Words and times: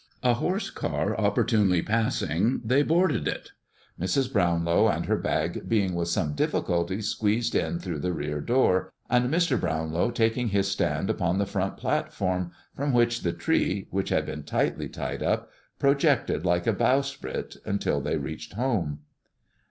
A 0.23 0.33
horse 0.33 0.71
car 0.71 1.15
opportunely 1.15 1.83
passing, 1.83 2.59
they 2.65 2.81
boarded 2.81 3.27
it, 3.27 3.51
Mrs. 3.99 4.33
Brownlow 4.33 4.87
and 4.87 5.05
her 5.05 5.15
bag 5.15 5.69
being 5.69 5.93
with 5.93 6.07
some 6.07 6.33
difficulty 6.33 7.03
squeezed 7.03 7.53
in 7.53 7.77
through 7.77 7.99
the 7.99 8.11
rear 8.11 8.41
door, 8.41 8.91
and 9.11 9.29
Mr. 9.31 9.59
Brownlow 9.61 10.09
taking 10.09 10.47
his 10.47 10.67
stand 10.67 11.11
upon 11.11 11.37
the 11.37 11.45
front 11.45 11.77
platform, 11.77 12.49
from 12.75 12.93
which 12.93 13.21
the 13.21 13.31
tree, 13.31 13.85
which 13.91 14.09
had 14.09 14.25
been 14.25 14.41
tightly 14.41 14.89
tied 14.89 15.21
up, 15.21 15.51
projected 15.77 16.43
like 16.47 16.65
a 16.65 16.73
bowsprit, 16.73 17.57
until 17.63 18.01
they 18.01 18.17
reached 18.17 18.53
home. 18.53 19.01